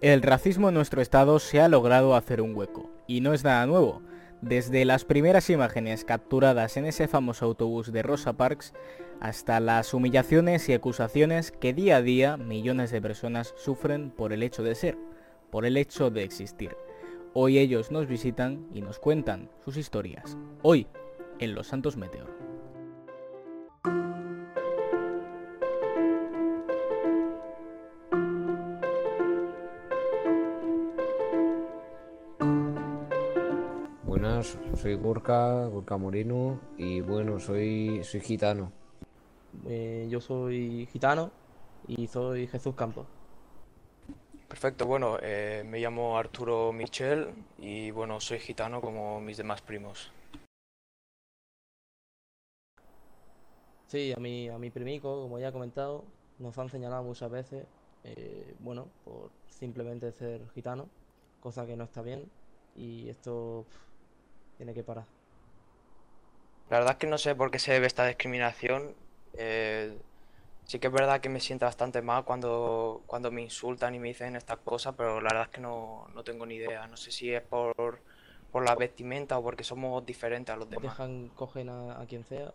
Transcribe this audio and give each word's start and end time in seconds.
El 0.00 0.22
racismo 0.22 0.70
en 0.70 0.74
nuestro 0.76 1.02
estado 1.02 1.38
se 1.38 1.60
ha 1.60 1.68
logrado 1.68 2.14
hacer 2.14 2.40
un 2.40 2.56
hueco, 2.56 2.90
y 3.06 3.20
no 3.20 3.34
es 3.34 3.44
nada 3.44 3.66
nuevo. 3.66 4.00
Desde 4.40 4.86
las 4.86 5.04
primeras 5.04 5.50
imágenes 5.50 6.06
capturadas 6.06 6.78
en 6.78 6.86
ese 6.86 7.06
famoso 7.06 7.44
autobús 7.44 7.92
de 7.92 8.02
Rosa 8.02 8.32
Parks 8.32 8.72
hasta 9.20 9.60
las 9.60 9.92
humillaciones 9.92 10.66
y 10.70 10.72
acusaciones 10.72 11.52
que 11.52 11.74
día 11.74 11.96
a 11.96 12.02
día 12.02 12.38
millones 12.38 12.90
de 12.90 13.02
personas 13.02 13.52
sufren 13.58 14.10
por 14.10 14.32
el 14.32 14.42
hecho 14.42 14.62
de 14.62 14.74
ser, 14.74 14.96
por 15.50 15.66
el 15.66 15.76
hecho 15.76 16.08
de 16.08 16.22
existir. 16.22 16.74
Hoy 17.34 17.58
ellos 17.58 17.90
nos 17.90 18.06
visitan 18.06 18.68
y 18.72 18.80
nos 18.80 18.98
cuentan 18.98 19.50
sus 19.62 19.76
historias. 19.76 20.38
Hoy, 20.62 20.86
en 21.40 21.54
Los 21.54 21.66
Santos 21.66 21.98
Meteor. 21.98 22.39
Buenas, 34.10 34.58
soy 34.74 34.96
Gorka, 34.96 35.66
Gorka 35.66 35.96
Moreno 35.96 36.58
y 36.76 37.00
bueno, 37.00 37.38
soy, 37.38 38.02
soy 38.02 38.18
gitano. 38.20 38.72
Eh, 39.68 40.08
yo 40.10 40.20
soy 40.20 40.88
gitano 40.90 41.30
y 41.86 42.08
soy 42.08 42.48
Jesús 42.48 42.74
Campos. 42.74 43.06
Perfecto, 44.48 44.84
bueno, 44.84 45.16
eh, 45.22 45.62
me 45.64 45.78
llamo 45.78 46.18
Arturo 46.18 46.72
Michel 46.72 47.28
y 47.56 47.92
bueno, 47.92 48.18
soy 48.18 48.40
gitano 48.40 48.80
como 48.80 49.20
mis 49.20 49.36
demás 49.36 49.62
primos. 49.62 50.10
Sí, 53.86 54.12
a 54.12 54.18
mi, 54.18 54.48
a 54.48 54.58
mi 54.58 54.70
primico, 54.70 55.22
como 55.22 55.38
ya 55.38 55.50
he 55.50 55.52
comentado, 55.52 56.02
nos 56.40 56.58
han 56.58 56.68
señalado 56.68 57.04
muchas 57.04 57.30
veces, 57.30 57.64
eh, 58.02 58.56
bueno, 58.58 58.88
por 59.04 59.30
simplemente 59.46 60.10
ser 60.10 60.50
gitano, 60.50 60.88
cosa 61.38 61.64
que 61.64 61.76
no 61.76 61.84
está 61.84 62.02
bien 62.02 62.28
y 62.74 63.08
esto 63.08 63.66
tiene 64.60 64.74
que 64.74 64.82
parar. 64.82 65.06
La 66.68 66.78
verdad 66.78 66.92
es 66.92 66.98
que 66.98 67.06
no 67.06 67.16
sé 67.18 67.34
por 67.34 67.50
qué 67.50 67.58
se 67.58 67.72
debe 67.72 67.86
esta 67.86 68.06
discriminación. 68.06 68.94
eh, 69.34 69.98
sí 70.64 70.78
que 70.78 70.88
es 70.88 70.92
verdad 70.92 71.20
que 71.20 71.28
me 71.30 71.40
siento 71.40 71.64
bastante 71.66 72.02
mal 72.02 72.24
cuando, 72.24 73.02
cuando 73.06 73.30
me 73.32 73.42
insultan 73.42 73.94
y 73.94 73.98
me 73.98 74.08
dicen 74.08 74.36
estas 74.36 74.58
cosas, 74.58 74.94
pero 74.96 75.20
la 75.20 75.30
verdad 75.30 75.42
es 75.44 75.48
que 75.48 75.60
no, 75.60 76.06
no 76.14 76.22
tengo 76.22 76.44
ni 76.46 76.56
idea. 76.56 76.86
No 76.86 76.96
sé 76.96 77.10
si 77.10 77.32
es 77.32 77.42
por, 77.42 77.74
por 78.52 78.64
la 78.64 78.74
vestimenta 78.76 79.38
o 79.38 79.42
porque 79.42 79.64
somos 79.64 80.04
diferentes 80.04 80.54
a 80.54 80.58
los 80.58 80.68
demás. 80.68 80.98
Dejan, 80.98 81.28
cogen 81.30 81.70
a, 81.70 82.00
a 82.00 82.06
quien 82.06 82.24
sea 82.24 82.52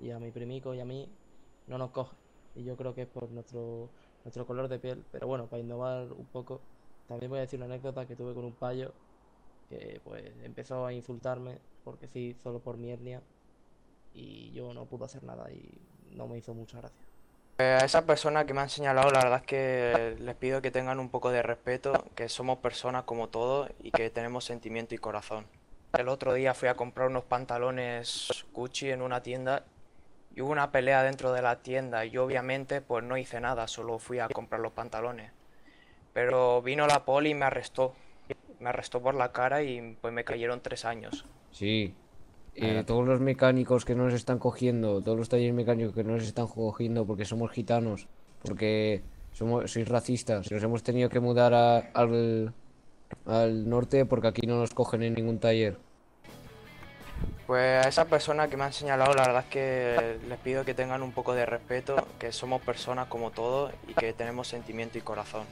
y 0.00 0.10
a 0.12 0.18
mi 0.18 0.30
primico 0.30 0.74
y 0.74 0.80
a 0.80 0.84
mí 0.84 1.08
no 1.66 1.76
nos 1.76 1.90
cogen. 1.90 2.16
Y 2.54 2.64
yo 2.64 2.76
creo 2.76 2.94
que 2.94 3.02
es 3.02 3.08
por 3.08 3.28
nuestro, 3.30 3.88
nuestro 4.24 4.46
color 4.46 4.68
de 4.68 4.78
piel. 4.78 5.04
Pero 5.12 5.26
bueno, 5.26 5.46
para 5.46 5.60
innovar 5.60 6.12
un 6.12 6.26
poco, 6.26 6.60
también 7.08 7.28
voy 7.30 7.38
a 7.38 7.42
decir 7.42 7.58
una 7.58 7.66
anécdota 7.66 8.06
que 8.06 8.16
tuve 8.16 8.32
con 8.32 8.44
un 8.44 8.52
payo 8.52 8.92
que 9.68 10.00
pues 10.04 10.24
empezó 10.42 10.86
a 10.86 10.92
insultarme 10.92 11.58
porque 11.84 12.08
sí, 12.08 12.36
solo 12.42 12.60
por 12.60 12.76
mi 12.76 12.90
etnia 12.90 13.20
y 14.14 14.52
yo 14.52 14.74
no 14.74 14.84
pude 14.86 15.04
hacer 15.04 15.22
nada 15.24 15.50
y 15.50 15.78
no 16.14 16.26
me 16.28 16.38
hizo 16.38 16.54
mucha 16.54 16.78
gracia. 16.78 17.06
Eh, 17.58 17.78
A 17.80 17.84
esa 17.84 18.04
persona 18.06 18.44
que 18.44 18.54
me 18.54 18.60
han 18.60 18.70
señalado, 18.70 19.10
la 19.10 19.20
verdad 19.20 19.40
es 19.40 19.46
que 19.46 20.16
les 20.20 20.34
pido 20.36 20.62
que 20.62 20.70
tengan 20.70 20.98
un 20.98 21.08
poco 21.08 21.30
de 21.30 21.42
respeto, 21.42 21.92
que 22.14 22.28
somos 22.28 22.58
personas 22.58 23.04
como 23.04 23.28
todos 23.28 23.70
y 23.82 23.90
que 23.90 24.10
tenemos 24.10 24.44
sentimiento 24.44 24.94
y 24.94 24.98
corazón. 24.98 25.46
El 25.92 26.08
otro 26.08 26.32
día 26.32 26.54
fui 26.54 26.68
a 26.68 26.74
comprar 26.74 27.08
unos 27.08 27.24
pantalones 27.24 28.46
Gucci 28.52 28.90
en 28.90 29.02
una 29.02 29.22
tienda 29.22 29.64
y 30.34 30.40
hubo 30.40 30.50
una 30.50 30.72
pelea 30.72 31.02
dentro 31.02 31.32
de 31.32 31.42
la 31.42 31.62
tienda 31.62 32.06
y 32.06 32.16
obviamente 32.16 32.80
pues 32.80 33.04
no 33.04 33.18
hice 33.18 33.40
nada, 33.40 33.68
solo 33.68 33.98
fui 33.98 34.18
a 34.18 34.28
comprar 34.28 34.60
los 34.60 34.72
pantalones. 34.72 35.30
Pero 36.14 36.62
vino 36.62 36.86
la 36.86 37.04
poli 37.04 37.30
y 37.30 37.34
me 37.34 37.44
arrestó. 37.44 37.94
Me 38.62 38.68
arrestó 38.68 39.00
por 39.02 39.14
la 39.16 39.32
cara 39.32 39.62
y 39.64 39.96
pues 40.00 40.14
me 40.14 40.22
cayeron 40.24 40.60
tres 40.60 40.84
años. 40.84 41.24
Sí, 41.50 41.94
eh, 42.54 42.84
todos 42.86 43.04
los 43.06 43.20
mecánicos 43.20 43.84
que 43.84 43.96
nos 43.96 44.14
están 44.14 44.38
cogiendo, 44.38 45.02
todos 45.02 45.18
los 45.18 45.28
talleres 45.28 45.52
mecánicos 45.52 45.94
que 45.94 46.04
nos 46.04 46.22
están 46.22 46.46
cogiendo 46.46 47.04
porque 47.04 47.24
somos 47.24 47.50
gitanos, 47.50 48.06
porque 48.40 49.02
somos, 49.32 49.70
sois 49.72 49.88
racistas, 49.88 50.50
nos 50.52 50.62
hemos 50.62 50.82
tenido 50.84 51.08
que 51.08 51.18
mudar 51.18 51.52
a- 51.54 51.78
al, 51.92 52.52
al 53.26 53.68
norte 53.68 54.06
porque 54.06 54.28
aquí 54.28 54.46
no 54.46 54.58
nos 54.60 54.72
cogen 54.72 55.02
en 55.02 55.14
ningún 55.14 55.38
taller. 55.40 55.76
Pues 57.48 57.84
a 57.84 57.88
esa 57.88 58.04
persona 58.04 58.46
que 58.48 58.56
me 58.56 58.64
han 58.64 58.72
señalado, 58.72 59.12
la 59.14 59.24
verdad 59.26 59.44
es 59.44 59.50
que 59.50 60.16
les 60.28 60.38
pido 60.38 60.64
que 60.64 60.74
tengan 60.74 61.02
un 61.02 61.10
poco 61.12 61.34
de 61.34 61.44
respeto, 61.44 61.96
que 62.18 62.30
somos 62.30 62.62
personas 62.62 63.08
como 63.08 63.30
todos 63.32 63.72
y 63.88 63.94
que 63.94 64.12
tenemos 64.12 64.46
sentimiento 64.46 64.98
y 64.98 65.00
corazón. 65.00 65.44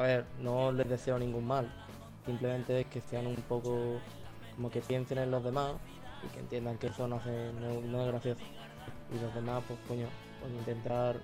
A 0.00 0.04
ver, 0.04 0.24
no 0.40 0.72
les 0.72 0.88
deseo 0.88 1.18
ningún 1.18 1.46
mal, 1.46 1.68
simplemente 2.24 2.80
es 2.80 2.86
que 2.86 3.02
sean 3.02 3.26
un 3.26 3.36
poco 3.36 4.00
como 4.56 4.70
que 4.70 4.80
piensen 4.80 5.18
en 5.18 5.30
los 5.30 5.44
demás 5.44 5.74
y 6.24 6.28
que 6.28 6.40
entiendan 6.40 6.78
que 6.78 6.86
eso 6.86 7.06
no, 7.06 7.16
hace, 7.16 7.52
no, 7.60 8.00
es 8.00 8.06
gracioso. 8.06 8.40
Y 9.14 9.22
los 9.22 9.34
demás, 9.34 9.62
pues 9.68 9.78
coño, 9.86 10.06
pues 10.40 10.54
intentar 10.54 11.16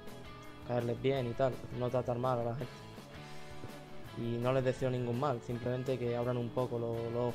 caerles 0.69 1.01
bien 1.01 1.27
y 1.27 1.33
tal, 1.33 1.55
no 1.79 1.89
tratar 1.89 2.19
mal 2.19 2.39
a 2.41 2.45
la 2.45 2.55
gente. 2.55 2.73
Y 4.19 4.37
no 4.43 4.53
les 4.53 4.63
deseo 4.63 4.91
ningún 4.91 5.19
mal, 5.19 5.41
simplemente 5.41 5.99
que 5.99 6.15
abran 6.15 6.37
un 6.37 6.51
poco 6.51 6.79
los, 6.79 6.99
los 7.15 7.23
ojos, 7.29 7.35